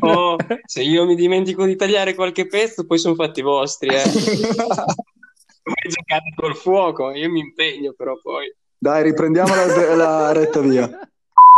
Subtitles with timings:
[0.00, 4.02] Oh, se io mi dimentico di tagliare qualche pezzo, poi sono fatti vostri, eh.
[5.66, 8.54] Voi giocate col fuoco, io mi impegno però poi.
[8.78, 10.88] Dai, riprendiamo la, la retta via.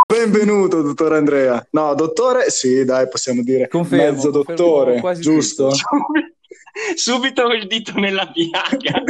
[0.06, 1.66] Benvenuto, dottore Andrea.
[1.72, 5.70] No, dottore, sì, dai, possiamo dire Confermo, mezzo confermo dottore, quasi giusto?
[6.94, 9.02] Subito il dito nella piaga.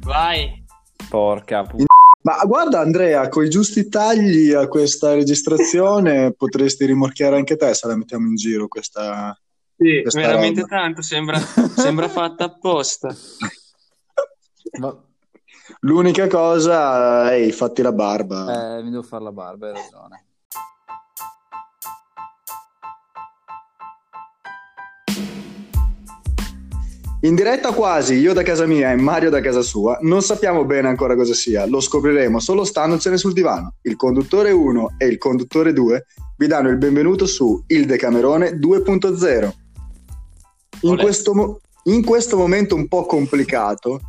[0.00, 0.64] Vai.
[1.08, 1.84] Porca pu-
[2.20, 7.86] Ma guarda Andrea, con i giusti tagli a questa registrazione potresti rimorchiare anche te se
[7.86, 9.38] la mettiamo in giro questa...
[9.76, 10.76] Sì, Questa veramente roba.
[10.76, 11.38] tanto, sembra,
[11.76, 13.14] sembra fatta apposta.
[14.80, 15.04] Ma-
[15.80, 18.78] L'unica cosa, ehi, fatti la barba.
[18.78, 20.24] eh, mi devo fare la barba, hai ragione.
[27.22, 30.86] In diretta quasi, io da casa mia e Mario da casa sua, non sappiamo bene
[30.86, 33.74] ancora cosa sia, lo scopriremo solo standocene sul divano.
[33.82, 39.52] Il conduttore 1 e il conduttore 2 vi danno il benvenuto su Il Decamerone 2.0.
[40.82, 44.00] In questo, mo- in questo momento un po' complicato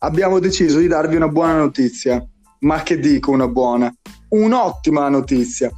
[0.00, 2.22] abbiamo deciso di darvi una buona notizia.
[2.60, 3.90] Ma che dico una buona?
[4.28, 5.70] Un'ottima notizia.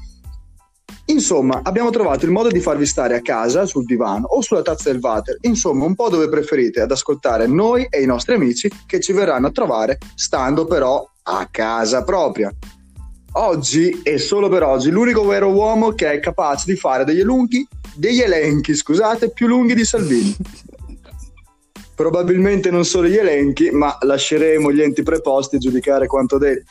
[1.11, 4.93] Insomma, abbiamo trovato il modo di farvi stare a casa, sul divano o sulla tazza
[4.93, 9.01] del water, insomma, un po' dove preferite ad ascoltare noi e i nostri amici che
[9.01, 12.53] ci verranno a trovare, stando però a casa propria.
[13.33, 17.67] Oggi, e solo per oggi, l'unico vero uomo che è capace di fare degli elunghi,
[17.95, 20.37] degli elenchi, scusate, più lunghi di Salvini.
[21.97, 26.71] Probabilmente non solo gli elenchi, ma lasceremo gli enti preposti giudicare quanto detto.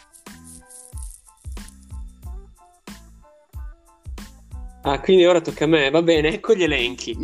[4.84, 5.90] Ah, quindi ora tocca a me.
[5.90, 7.16] Va bene, ecco gli elenchi.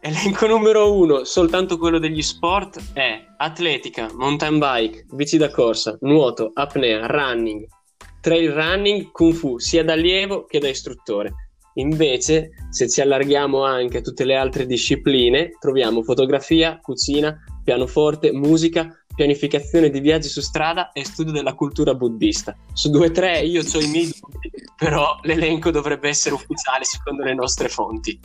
[0.00, 6.52] Elenco numero uno, soltanto quello degli sport, è atletica, mountain bike, bici da corsa, nuoto,
[6.54, 7.66] apnea, running,
[8.20, 11.50] trail running, kung fu, sia da allievo che da istruttore.
[11.74, 18.88] Invece, se ci allarghiamo anche a tutte le altre discipline, troviamo fotografia, cucina, pianoforte, musica,
[19.18, 22.56] pianificazione di viaggi su strada e studio della cultura buddista.
[22.72, 27.24] Su due o tre io ho i miei dubbi, però l'elenco dovrebbe essere ufficiale secondo
[27.24, 28.20] le nostre fonti.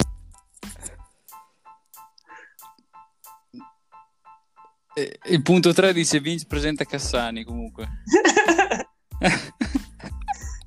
[4.93, 7.87] E- il punto 3 dice Vince presenta Cassani comunque.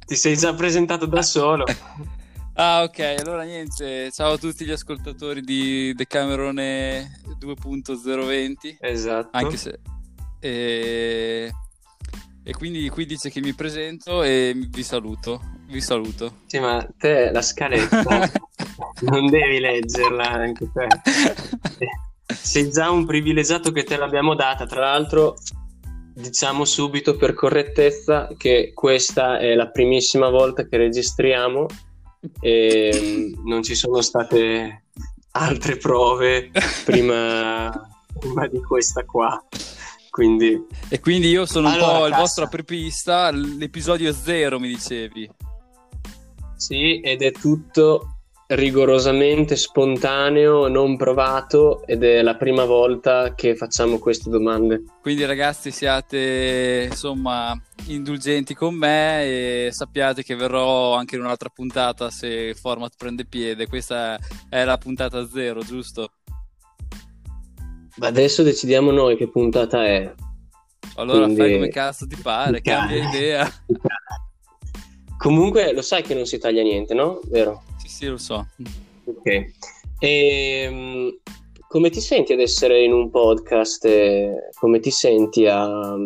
[0.07, 1.65] Ti sei già presentato da solo.
[2.59, 4.11] Ah, ok, allora niente.
[4.11, 8.79] Ciao a tutti gli ascoltatori di Decamerone 2.020.
[8.81, 9.29] Esatto.
[9.37, 9.79] Anche se.
[10.47, 11.53] E...
[12.45, 15.43] e quindi qui dice che mi presento e vi saluto.
[15.69, 16.43] Vi saluto.
[16.47, 18.31] Sì, ma te la scaletta
[19.03, 20.87] non devi leggerla anche te.
[22.33, 24.67] Sei già un privilegiato che te l'abbiamo data.
[24.67, 25.37] Tra l'altro,
[26.15, 31.67] diciamo subito per correttezza che questa è la primissima volta che registriamo
[32.41, 34.85] e mm, non ci sono state
[35.33, 36.51] altre prove
[36.85, 37.71] prima,
[38.19, 39.43] prima di questa qua.
[40.17, 42.21] Quindi E quindi io sono un Allora, po' il cassa.
[42.23, 43.31] vostro apripista.
[43.31, 45.29] L'episodio zero mi dicevi.
[46.57, 48.13] Sì, ed è tutto
[48.47, 54.85] rigorosamente spontaneo, non provato ed è la prima volta che facciamo queste domande.
[55.03, 57.55] Quindi ragazzi siate insomma
[57.89, 63.27] indulgenti con me e sappiate che verrò anche in un'altra puntata se il format prende
[63.27, 63.67] piede.
[63.67, 64.19] Questa
[64.49, 66.13] è la puntata zero, giusto?
[67.97, 70.13] Ma adesso decidiamo noi che puntata è.
[70.97, 73.51] Allora Quindi- fai come cazzo ti pare, cambia idea.
[75.19, 77.21] Comunque lo sai che non si taglia niente, no?
[77.25, 77.63] Vero?
[77.79, 78.47] Sì, sì, lo so.
[79.05, 79.45] Ok.
[79.99, 81.19] Ehm,
[81.69, 83.85] come ti senti ad essere in un podcast?
[83.87, 85.97] e come ti senti a, a-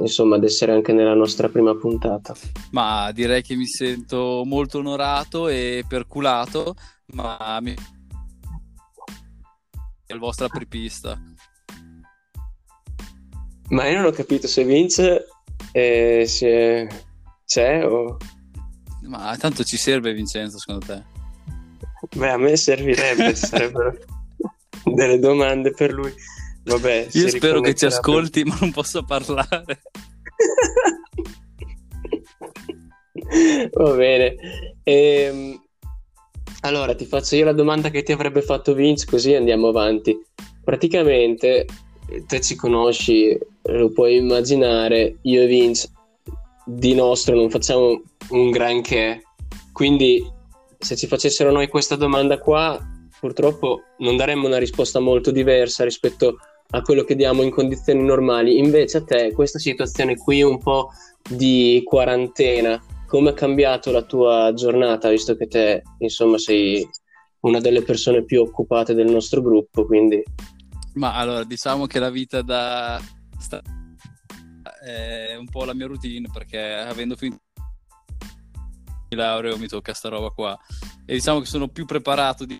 [0.00, 2.34] insomma ad essere anche nella nostra prima puntata?
[2.72, 6.74] Ma direi che mi sento molto onorato e perculato,
[7.14, 7.74] ma mi...
[10.12, 11.18] è il vostro apripista.
[13.70, 15.26] Ma io non ho capito se Vince
[15.72, 16.86] eh, è-
[17.46, 18.16] c'è o...
[19.02, 21.02] Ma tanto ci serve Vincenzo, secondo te?
[22.16, 23.96] Beh, a me servirebbe, sarebbero
[24.84, 26.12] delle domande per lui.
[26.64, 29.62] Vabbè, Io spero che ci ascolti, ma non posso parlare.
[29.64, 29.80] per-
[33.72, 34.34] Va bene.
[34.84, 35.60] Ehm,
[36.62, 40.18] allora, ti faccio io la domanda che ti avrebbe fatto Vince, così andiamo avanti.
[40.64, 41.66] Praticamente,
[42.26, 45.88] te ci conosci, lo puoi immaginare, io e Vince
[46.64, 49.22] di nostro non facciamo un granché,
[49.72, 50.24] quindi
[50.78, 52.80] se ci facessero noi questa domanda qua,
[53.18, 56.36] purtroppo non daremmo una risposta molto diversa rispetto
[56.70, 58.58] a quello che diamo in condizioni normali.
[58.58, 60.90] Invece a te questa situazione qui un po'
[61.28, 62.80] di quarantena,
[63.12, 66.88] come è cambiato la tua giornata, visto che te, insomma, sei
[67.40, 70.22] una delle persone più occupate del nostro gruppo, quindi...
[70.94, 72.98] Ma allora, diciamo che la vita da...
[74.82, 77.42] è un po' la mia routine, perché avendo finito
[79.10, 80.58] il laureo mi tocca sta roba qua.
[81.04, 82.58] E diciamo che sono più preparato di.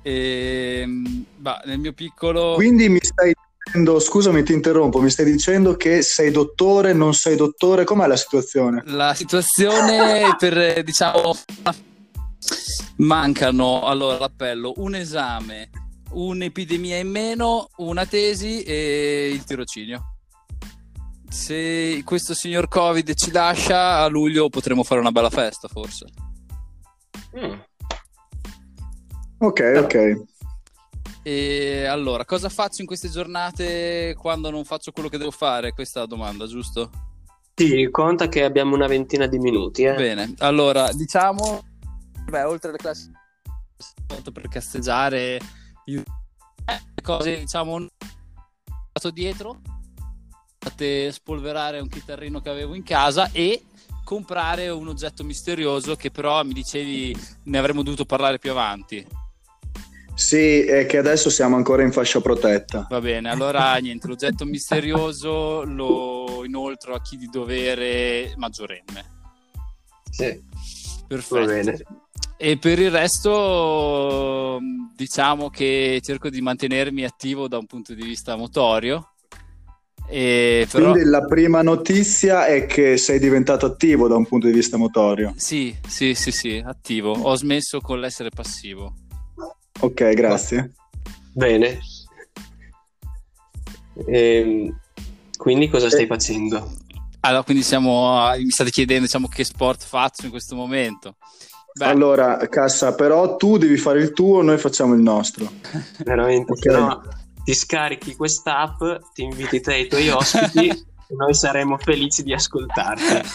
[0.00, 0.86] E,
[1.36, 2.54] bah, nel mio piccolo...
[2.54, 7.34] Quindi mi stai dicendo, scusami ti interrompo, mi stai dicendo che sei dottore, non sei
[7.34, 8.82] dottore, com'è la situazione?
[8.86, 11.34] La situazione per, diciamo,
[12.96, 15.70] mancano, allora l'appello, un esame,
[16.10, 20.10] un'epidemia in meno, una tesi e il tirocinio.
[21.28, 26.06] Se questo signor Covid ci lascia, a luglio potremo fare una bella festa, forse.
[27.36, 27.58] Mm.
[29.38, 30.33] Ok, ok.
[31.26, 35.72] E allora, cosa faccio in queste giornate quando non faccio quello che devo fare?
[35.72, 36.90] Questa è la domanda, giusto?
[37.54, 39.84] Sì, conta che abbiamo una ventina di minuti.
[39.84, 39.94] Eh?
[39.94, 41.64] Bene, allora, diciamo,
[42.28, 43.10] beh, oltre alle classi
[44.32, 45.40] per casteggiare,
[45.86, 46.02] io...
[47.02, 47.86] cose, diciamo,
[49.10, 49.60] dietro,
[50.58, 53.64] fate spolverare un chitarrino che avevo in casa e
[54.04, 59.22] comprare un oggetto misterioso che però mi dicevi ne avremmo dovuto parlare più avanti.
[60.14, 62.86] Sì, è che adesso siamo ancora in fascia protetta.
[62.88, 69.12] Va bene, allora niente, l'oggetto misterioso lo inoltro a chi di dovere maggiorenne.
[70.10, 70.42] Sì.
[71.06, 71.40] Perfetto.
[71.40, 71.82] Va bene.
[72.36, 74.58] E per il resto
[74.94, 79.10] diciamo che cerco di mantenermi attivo da un punto di vista motorio.
[80.06, 80.90] E però...
[80.90, 85.32] Quindi la prima notizia è che sei diventato attivo da un punto di vista motorio.
[85.36, 87.12] Sì, sì, sì, sì, attivo.
[87.12, 88.94] Ho smesso con l'essere passivo.
[89.80, 90.72] Ok, grazie.
[91.32, 91.78] Bene.
[94.06, 94.80] E, ehm,
[95.36, 96.82] quindi cosa stai facendo?
[97.20, 101.16] Allora, quindi siamo, mi state chiedendo diciamo, che sport faccio in questo momento.
[101.72, 101.86] Beh.
[101.86, 105.50] Allora, Cassa, però tu devi fare il tuo, noi facciamo il nostro.
[106.04, 106.80] Veramente, okay.
[106.80, 107.02] no,
[107.42, 108.80] ti scarichi quest'app,
[109.12, 110.84] ti inviti te e i tuoi ospiti e
[111.16, 113.28] noi saremo felici di ascoltarti.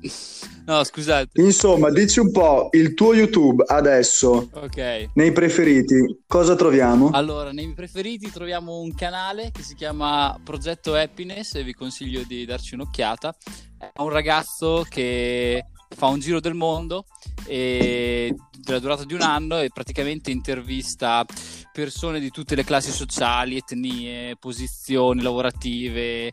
[0.72, 1.38] No, scusate.
[1.42, 4.48] Insomma, dici un po' il tuo YouTube adesso.
[4.54, 5.10] Ok.
[5.12, 7.10] Nei preferiti, cosa troviamo?
[7.12, 12.46] Allora, nei preferiti troviamo un canale che si chiama Progetto Happiness e vi consiglio di
[12.46, 13.36] darci un'occhiata.
[13.76, 17.04] È un ragazzo che fa un giro del mondo
[17.44, 21.22] e della durata di un anno e praticamente intervista
[21.70, 26.32] persone di tutte le classi sociali, etnie, posizioni lavorative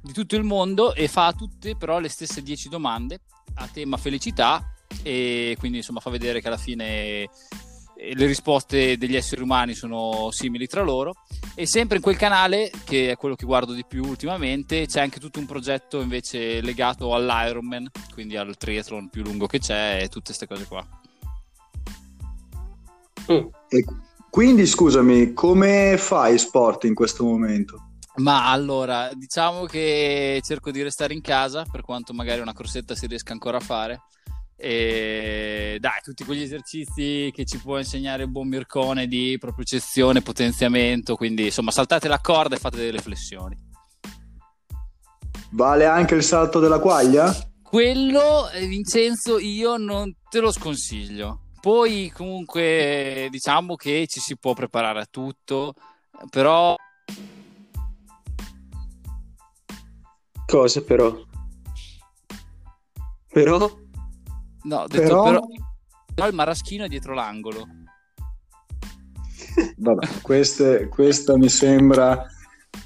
[0.00, 3.20] di tutto il mondo e fa a tutte però le stesse 10 domande
[3.54, 7.28] a tema felicità e quindi insomma fa vedere che alla fine eh,
[8.14, 11.14] le risposte degli esseri umani sono simili tra loro
[11.54, 15.20] e sempre in quel canale che è quello che guardo di più ultimamente c'è anche
[15.20, 20.32] tutto un progetto invece legato all'Ironman quindi al triathlon più lungo che c'è e tutte
[20.34, 20.86] queste cose qua
[23.30, 23.46] mm.
[24.30, 27.89] quindi scusami come fai sport in questo momento?
[28.20, 33.06] Ma allora, diciamo che cerco di restare in casa per quanto magari una corsetta si
[33.06, 34.02] riesca ancora a fare.
[34.56, 39.64] E dai, tutti quegli esercizi che ci può insegnare il buon Mircone di proprio
[40.22, 41.16] potenziamento.
[41.16, 43.56] Quindi insomma, saltate la corda e fate delle flessioni.
[45.52, 47.34] Vale anche il salto della quaglia?
[47.62, 51.46] Quello, eh, Vincenzo, io non te lo sconsiglio.
[51.58, 55.74] Poi comunque diciamo che ci si può preparare a tutto,
[56.28, 56.76] però
[60.50, 61.16] Cosa però?
[63.28, 63.70] Però?
[64.62, 65.22] No, ho detto però...
[65.22, 65.40] però...
[66.12, 67.68] però il maraschino è dietro l'angolo.
[69.78, 72.26] Vabbè, queste, questa mi sembra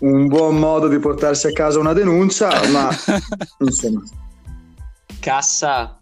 [0.00, 2.90] un buon modo di portarsi a casa una denuncia, ma
[3.60, 4.02] insomma.
[5.18, 6.00] Cassa.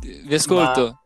[0.00, 0.84] Vi ascolto.
[0.84, 0.99] Ma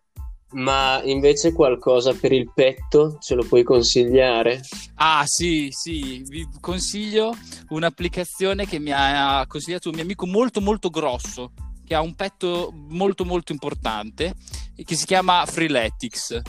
[0.55, 4.61] ma invece qualcosa per il petto ce lo puoi consigliare?
[4.97, 7.35] Ah sì, sì, vi consiglio
[7.69, 11.53] un'applicazione che mi ha consigliato un mio amico molto molto grosso,
[11.85, 14.35] che ha un petto molto molto importante,
[14.83, 16.41] che si chiama Freeletics.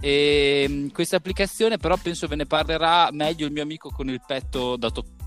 [0.00, 4.22] E mm, questa applicazione però penso ve ne parlerà meglio il mio amico con il
[4.26, 5.18] petto da toccare.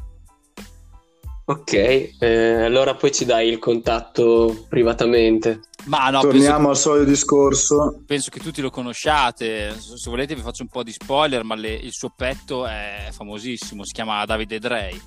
[1.46, 1.74] Ok,
[2.20, 5.60] eh, allora poi ci dai il contatto privatamente.
[5.86, 8.02] Ma no, Torniamo al solito discorso.
[8.06, 9.76] Penso che tutti lo conosciate.
[9.78, 11.44] Se volete, vi faccio un po' di spoiler.
[11.44, 13.84] Ma le, il suo petto è famosissimo.
[13.84, 15.02] Si chiama Davide Drey.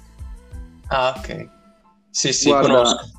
[0.89, 1.49] Ah, ok.
[2.11, 3.11] Sì, sì, Guarda, conosco.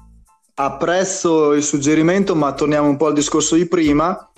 [0.55, 4.31] Apprezzo il suggerimento, ma torniamo un po' al discorso di prima.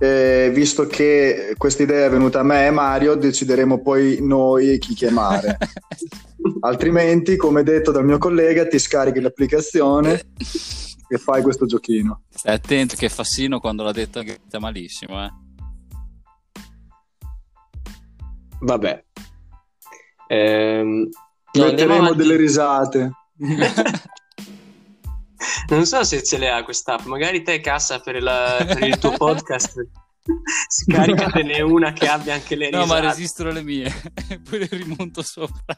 [0.00, 4.94] eh, visto che questa idea è venuta a me e Mario, decideremo poi noi chi
[4.94, 5.58] chiamare.
[6.60, 10.22] Altrimenti, come detto dal mio collega, ti scarichi l'applicazione
[11.08, 12.22] e fai questo giochino.
[12.28, 15.32] Stai attento che Fassino quando l'ha detto che sta malissimo, eh.
[18.60, 19.04] Vabbè.
[20.28, 21.08] Ehm,
[21.52, 23.10] no, Metteremo delle risate.
[25.68, 29.12] non so se ce le ha quest'app, magari te cassa per, la, per il tuo
[29.12, 29.86] podcast.
[30.68, 32.86] Scaricatene una che abbia anche le risate.
[32.86, 33.90] No, ma resistono le mie,
[34.48, 35.76] poi le rimonto sopra.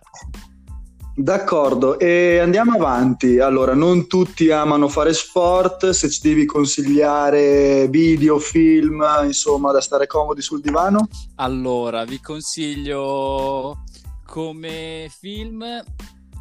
[1.15, 3.41] D'accordo, e andiamo avanti.
[3.41, 10.07] Allora, non tutti amano fare sport, se ci devi consigliare video, film, insomma, da stare
[10.07, 11.09] comodi sul divano?
[11.37, 13.83] Allora, vi consiglio
[14.25, 15.65] come film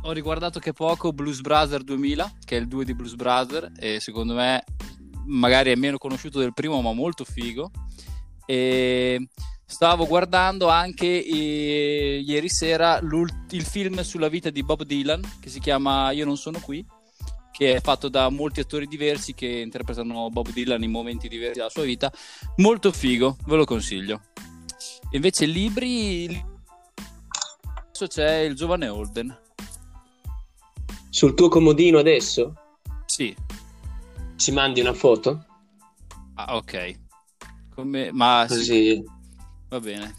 [0.04, 4.00] ho riguardato che poco Blues Brother 2000, che è il 2 di Blues Brother, e
[4.00, 4.64] secondo me
[5.26, 7.70] magari è meno conosciuto del primo, ma molto figo.
[8.46, 9.28] E
[9.70, 15.60] stavo guardando anche eh, ieri sera il film sulla vita di Bob Dylan, che si
[15.60, 16.84] chiama Io non sono qui,
[17.52, 21.70] che è fatto da molti attori diversi che interpretano Bob Dylan in momenti diversi della
[21.70, 22.12] sua vita.
[22.58, 24.22] Molto figo, ve lo consiglio.
[25.12, 26.26] Invece libri...
[27.86, 29.38] Adesso c'è il giovane Holden
[31.10, 32.54] sul tuo comodino adesso?
[33.06, 33.36] Sì.
[34.36, 35.46] Ci mandi una foto?
[36.36, 37.00] Ah, ok.
[37.76, 38.12] Come...
[38.12, 38.64] Ma Così.
[38.64, 39.19] Sì.
[39.70, 40.14] Va bene.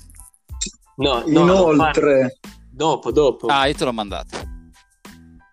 [0.96, 2.38] No, inoltre.
[2.70, 3.48] Dopo, dopo.
[3.48, 4.38] Ah, io te l'ho mandata.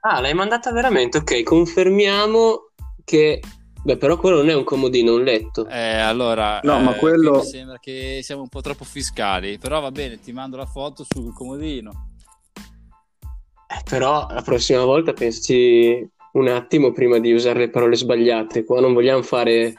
[0.02, 1.18] Ah, l'hai mandata veramente?
[1.18, 2.70] Ok, confermiamo
[3.04, 3.42] che...
[3.84, 5.68] Beh, però quello non è un comodino, un letto.
[5.68, 6.60] Eh, allora...
[6.64, 7.38] No, eh, ma quello...
[7.38, 9.58] Mi sembra che siamo un po' troppo fiscali.
[9.58, 12.12] Però va bene, ti mando la foto sul comodino.
[12.56, 18.64] Eh, però la prossima volta pensaci un attimo prima di usare le parole sbagliate.
[18.64, 19.74] Qua non vogliamo fare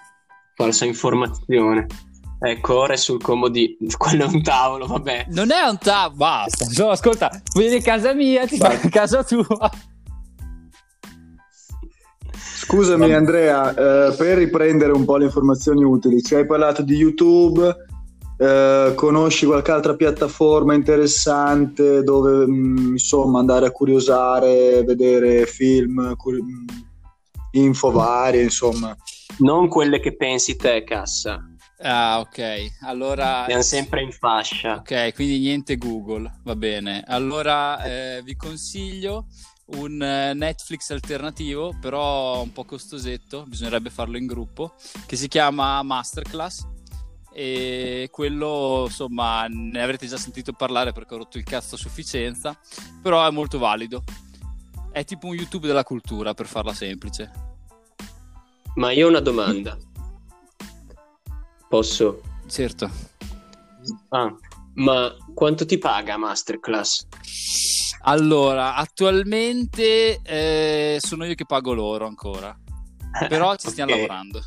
[0.55, 1.87] falsa informazione.
[2.41, 3.77] Ecco, ora è sul comodino.
[3.97, 5.27] Quello è un tavolo, vabbè.
[5.31, 6.67] Non è un tavolo, basta.
[6.77, 9.71] No, ascolta, vieni a casa mia, ti fai a casa tua.
[12.69, 17.75] Scusami Andrea, eh, per riprendere un po' le informazioni utili, ci hai parlato di YouTube,
[18.37, 26.15] eh, conosci qualche altra piattaforma interessante dove mh, mm, insomma andare a curiosare, vedere film,
[26.17, 26.67] cur- mm,
[27.53, 28.95] info varie, insomma.
[29.39, 31.43] Non quelle che pensi te, cassa.
[31.81, 32.79] Ah, ok.
[32.83, 33.45] Allora.
[33.47, 34.77] Siamo sempre in fascia.
[34.77, 36.41] Ok, quindi niente Google.
[36.43, 37.05] Va bene.
[37.07, 39.27] Allora eh, vi consiglio
[39.67, 44.75] un eh, Netflix alternativo, però un po' costosetto, bisognerebbe farlo in gruppo,
[45.07, 46.67] che si chiama Masterclass
[47.31, 52.59] e quello insomma ne avrete già sentito parlare perché ho rotto il cazzo a sufficienza
[53.01, 54.03] però è molto valido
[54.91, 57.31] è tipo un youtube della cultura per farla semplice
[58.75, 59.77] ma io ho una domanda
[61.69, 62.21] posso?
[62.47, 62.91] certo
[64.11, 64.35] ah,
[64.75, 67.07] ma quanto ti paga Masterclass?
[68.03, 72.57] allora attualmente eh, sono io che pago loro ancora
[73.29, 74.07] però ci stiamo okay.
[74.07, 74.41] lavorando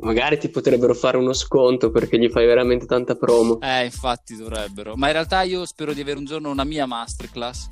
[0.00, 3.60] magari ti potrebbero fare uno sconto perché gli fai veramente tanta promo.
[3.60, 4.96] Eh, infatti dovrebbero.
[4.96, 7.68] Ma in realtà io spero di avere un giorno una mia masterclass.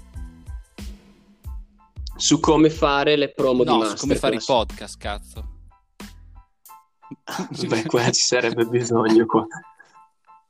[2.16, 3.98] Su come fare le promo no, di masterclass.
[3.98, 5.57] su come fare i podcast, cazzo.
[7.66, 9.46] Beh, qua ci sarebbe bisogno qua.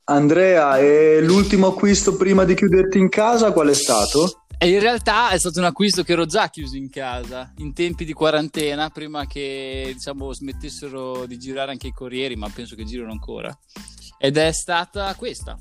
[0.05, 4.45] Andrea, e l'ultimo acquisto prima di chiuderti in casa qual è stato?
[4.61, 8.05] E in realtà è stato un acquisto che ero già chiuso in casa in tempi
[8.05, 13.13] di quarantena, prima che diciamo smettessero di girare anche i corrieri, ma penso che girano
[13.13, 13.57] ancora.
[14.19, 15.57] Ed è stata questa.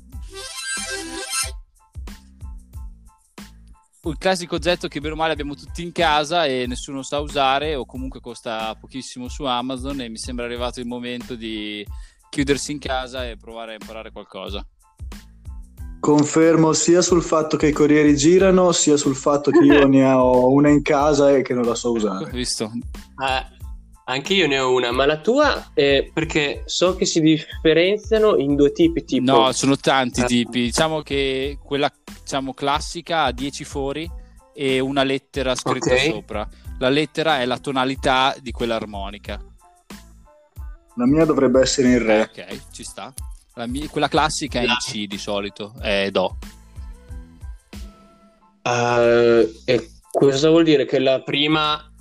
[4.10, 7.74] Il classico oggetto che bene o male abbiamo tutti in casa e nessuno sa usare
[7.74, 11.86] o comunque costa pochissimo su Amazon e mi sembra arrivato il momento di
[12.30, 14.66] chiudersi in casa e provare a imparare qualcosa.
[16.00, 20.50] Confermo sia sul fatto che i corrieri girano, sia sul fatto che io ne ho
[20.50, 22.30] una in casa e che non la so usare.
[22.30, 22.70] Visto.
[23.20, 23.57] Eh,
[24.10, 28.56] anche io ne ho una, ma la tua è perché so che si differenziano in
[28.56, 29.04] due tipi.
[29.04, 29.30] Tipo...
[29.30, 30.24] No, sono tanti eh.
[30.24, 30.62] tipi.
[30.62, 34.10] Diciamo che quella diciamo, classica ha 10 fori
[34.54, 36.10] e una lettera scritta okay.
[36.10, 36.48] sopra.
[36.78, 39.38] La lettera è la tonalità di quell'armonica.
[40.94, 42.20] La mia dovrebbe essere in re.
[42.22, 43.12] Ok, ci sta.
[43.66, 46.38] Mia, quella classica è in C di solito, è Do.
[48.62, 50.86] Uh, e cosa vuol dire?
[50.86, 51.92] Che la prima,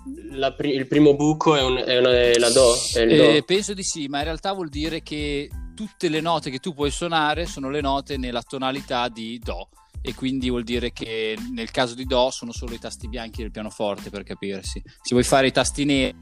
[0.56, 2.74] pri- il primo buco è, un, è, una, è la Do?
[2.94, 3.44] È eh, do?
[3.44, 6.92] Penso di sì, ma in realtà vuol dire che tutte le note che tu puoi
[6.92, 9.70] suonare sono le note nella tonalità di Do
[10.02, 13.52] e quindi vuol dire che nel caso di Do sono solo i tasti bianchi del
[13.52, 14.82] pianoforte per capirsi.
[14.84, 16.16] Se vuoi fare i tasti neri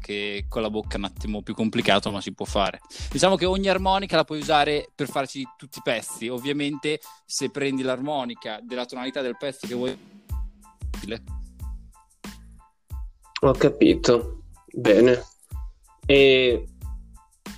[0.00, 2.80] che con la bocca è un attimo più complicato, ma si può fare.
[3.10, 6.28] Diciamo che ogni armonica la puoi usare per farci tutti i pezzi.
[6.28, 9.98] Ovviamente, se prendi l'armonica della tonalità del pezzo che vuoi.
[13.40, 14.42] Ho capito.
[14.72, 15.22] Bene.
[16.06, 16.66] E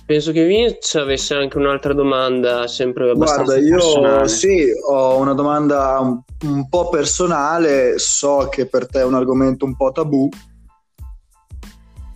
[0.05, 4.27] penso che Vince avesse anche un'altra domanda, sempre abbastanza Guarda, io personale.
[4.27, 9.65] sì, ho una domanda un, un po' personale, so che per te è un argomento
[9.65, 10.29] un po' tabù.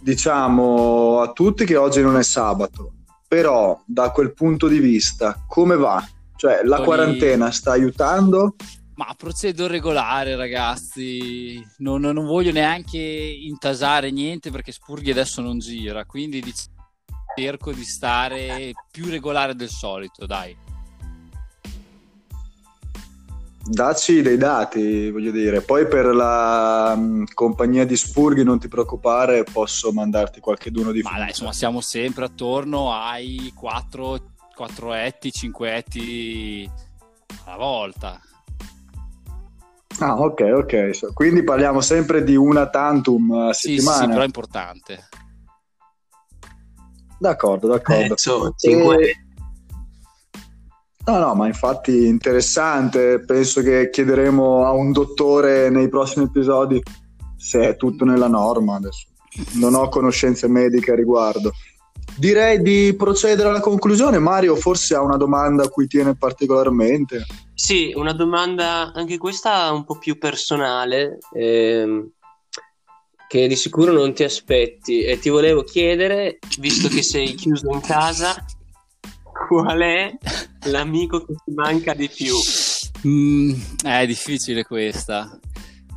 [0.02, 2.94] Diciamo a tutti che oggi non è sabato,
[3.28, 6.04] però da quel punto di vista come va?
[6.36, 8.56] Cioè la Poi- quarantena sta aiutando?
[8.96, 11.62] Ma procedo regolare, ragazzi.
[11.80, 16.06] Non, non voglio neanche intasare niente perché Spurghi adesso non gira.
[16.06, 16.70] Quindi dic-
[17.38, 20.56] cerco di stare più regolare del solito, dai.
[23.68, 25.60] Dacci dei dati, voglio dire.
[25.60, 31.18] Poi per la mm, compagnia di Spurghi non ti preoccupare, posso mandarti qualcheduno di Ma
[31.18, 36.70] dai, insomma, siamo sempre attorno ai 4, 4 etti, 5 etti
[37.44, 38.22] alla volta.
[40.00, 40.90] Ah, ok, ok.
[40.94, 44.02] So- Quindi parliamo sempre di una tantum a Sì, sì, settimana.
[44.04, 45.08] sì, però è importante.
[47.18, 48.04] D'accordo, Eh, d'accordo.
[48.12, 49.16] insomma, cinque- E-
[51.08, 53.20] No, no, ma infatti interessante.
[53.20, 56.82] Penso che chiederemo a un dottore nei prossimi episodi
[57.38, 58.78] se è tutto nella norma.
[58.78, 59.06] Adesso
[59.60, 61.52] non ho conoscenze mediche a riguardo.
[62.18, 64.20] Direi di procedere alla conclusione.
[64.20, 67.26] Mario forse ha una domanda a cui tiene particolarmente.
[67.54, 72.10] Sì, una domanda anche questa un po' più personale, ehm,
[73.28, 75.02] che di sicuro non ti aspetti.
[75.02, 78.34] E ti volevo chiedere, visto che sei chiuso in casa,
[79.48, 80.18] qual è
[80.68, 82.34] l'amico che ti manca di più?
[83.06, 83.54] Mm,
[83.84, 85.38] è difficile questa.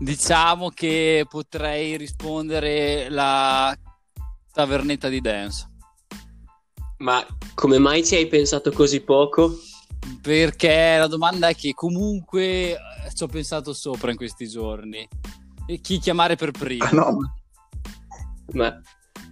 [0.00, 3.76] Diciamo che potrei rispondere la
[4.52, 5.76] tavernetta di dance.
[6.98, 7.24] Ma
[7.54, 9.58] come mai ci hai pensato così poco?
[10.20, 12.78] Perché la domanda è che comunque eh,
[13.14, 15.06] ci ho pensato sopra in questi giorni.
[15.66, 16.84] E chi chiamare per primo?
[16.84, 17.18] Ah, no,
[18.52, 18.80] ma-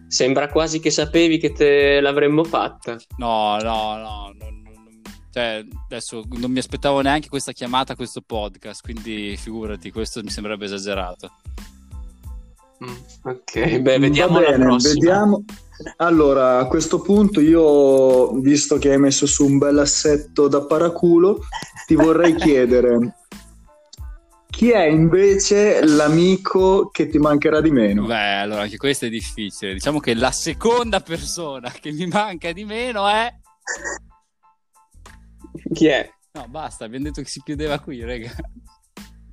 [0.08, 2.96] sembra quasi che sapevi che te l'avremmo fatta.
[3.16, 4.34] No, no, no.
[4.38, 5.02] non- non-
[5.32, 10.30] cioè, adesso non mi aspettavo neanche questa chiamata a questo podcast, quindi figurati, questo mi
[10.30, 11.30] sembrerebbe esagerato.
[12.84, 14.92] Mm, ok, beh, vediamo bene, prossima.
[14.94, 15.44] vediamo.
[15.96, 21.40] Allora, a questo punto io, visto che hai messo su un bel assetto da paraculo,
[21.86, 23.14] ti vorrei chiedere
[24.56, 28.06] chi è invece l'amico che ti mancherà di meno?
[28.06, 29.74] Beh, allora anche questo è difficile.
[29.74, 33.30] Diciamo che la seconda persona che mi manca di meno è.
[35.74, 36.10] Chi è?
[36.32, 38.30] No, basta, abbiamo detto che si chiudeva qui, raga.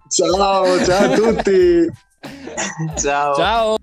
[0.09, 1.89] Ciao, ciao a tutti!
[2.99, 3.35] Ciao.
[3.35, 3.82] Ciao.